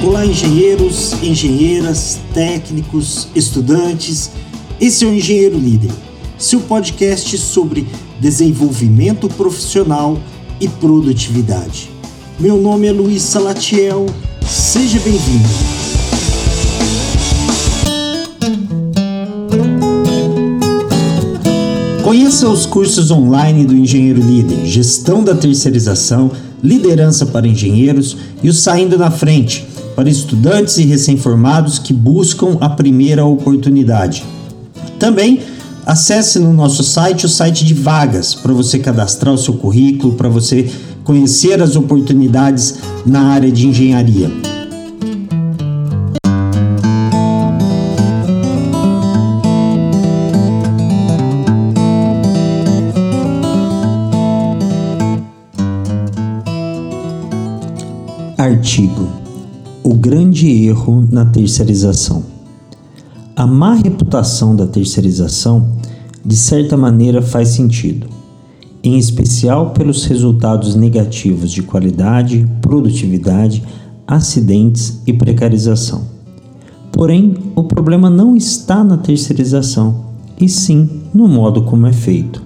[0.00, 4.30] Olá, engenheiros, engenheiras, técnicos, estudantes.
[4.80, 5.90] Esse é o Engenheiro Líder,
[6.38, 7.86] seu podcast sobre
[8.20, 10.16] desenvolvimento profissional
[10.60, 11.90] e produtividade.
[12.38, 14.06] Meu nome é Luiz Salatiel,
[14.46, 15.48] seja bem-vindo.
[22.08, 26.30] Conheça os cursos online do Engenheiro Líder, Gestão da Terceirização,
[26.62, 29.67] Liderança para Engenheiros e o Saindo na Frente,
[29.98, 34.24] para estudantes e recém-formados que buscam a primeira oportunidade.
[34.96, 35.40] Também
[35.84, 40.28] acesse no nosso site o site de vagas para você cadastrar o seu currículo, para
[40.28, 40.70] você
[41.02, 44.30] conhecer as oportunidades na área de engenharia.
[58.38, 59.27] Artigo:
[59.90, 62.22] O grande erro na terceirização.
[63.34, 65.66] A má reputação da terceirização,
[66.22, 68.06] de certa maneira, faz sentido,
[68.84, 73.64] em especial pelos resultados negativos de qualidade, produtividade,
[74.06, 76.02] acidentes e precarização.
[76.92, 80.04] Porém, o problema não está na terceirização,
[80.38, 82.42] e sim no modo como é feito.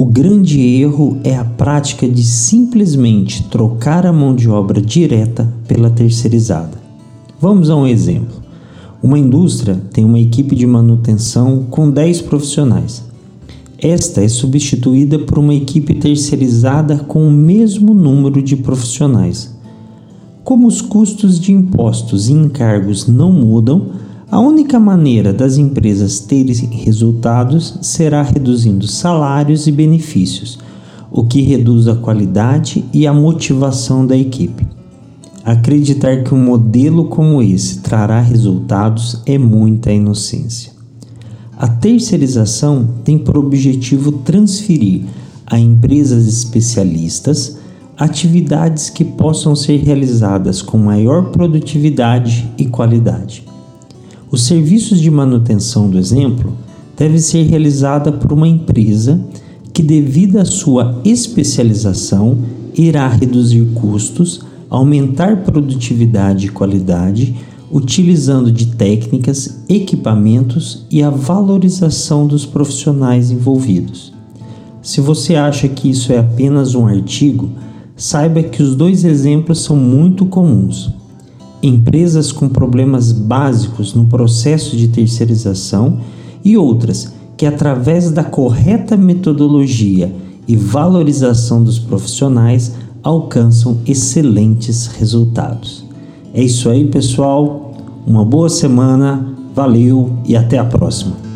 [0.00, 5.90] O grande erro é a prática de simplesmente trocar a mão de obra direta pela
[5.90, 6.80] terceirizada.
[7.40, 8.36] Vamos a um exemplo.
[9.02, 13.02] Uma indústria tem uma equipe de manutenção com 10 profissionais.
[13.76, 19.52] Esta é substituída por uma equipe terceirizada com o mesmo número de profissionais.
[20.44, 23.88] Como os custos de impostos e encargos não mudam,
[24.30, 30.58] a única maneira das empresas terem resultados será reduzindo salários e benefícios,
[31.10, 34.66] o que reduz a qualidade e a motivação da equipe.
[35.42, 40.72] Acreditar que um modelo como esse trará resultados é muita inocência.
[41.56, 45.04] A terceirização tem por objetivo transferir
[45.46, 47.56] a empresas especialistas
[47.96, 53.47] atividades que possam ser realizadas com maior produtividade e qualidade.
[54.30, 56.52] Os serviços de manutenção do exemplo
[56.94, 59.18] devem ser realizados por uma empresa
[59.72, 62.36] que, devido à sua especialização,
[62.76, 67.36] irá reduzir custos, aumentar produtividade e qualidade,
[67.72, 74.12] utilizando de técnicas, equipamentos e a valorização dos profissionais envolvidos.
[74.82, 77.48] Se você acha que isso é apenas um artigo,
[77.96, 80.97] saiba que os dois exemplos são muito comuns.
[81.62, 85.98] Empresas com problemas básicos no processo de terceirização
[86.44, 90.12] e outras que, através da correta metodologia
[90.46, 95.84] e valorização dos profissionais, alcançam excelentes resultados.
[96.32, 97.72] É isso aí, pessoal.
[98.06, 101.27] Uma boa semana, valeu e até a próxima.